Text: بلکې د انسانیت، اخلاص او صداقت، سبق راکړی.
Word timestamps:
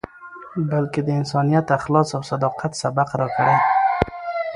بلکې 0.71 0.99
د 1.03 1.09
انسانیت، 1.19 1.65
اخلاص 1.77 2.09
او 2.17 2.21
صداقت، 2.31 2.71
سبق 2.81 3.09
راکړی. 3.21 3.55